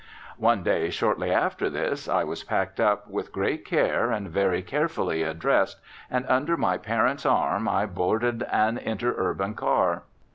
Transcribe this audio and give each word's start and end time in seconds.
One 0.39 0.63
day 0.63 0.89
shortly 0.89 1.31
after 1.31 1.69
this 1.69 2.09
I 2.09 2.23
was 2.23 2.43
packed 2.43 2.79
up 2.79 3.07
with 3.07 3.31
great 3.31 3.63
care 3.65 4.09
and 4.11 4.31
very 4.31 4.63
carefully 4.63 5.21
addressed, 5.21 5.79
and 6.09 6.25
under 6.27 6.57
my 6.57 6.79
parent's 6.79 7.23
arm 7.23 7.67
I 7.69 7.85
boarded 7.85 8.41
an 8.51 8.79
interurban 8.79 9.53
car. 9.53 10.01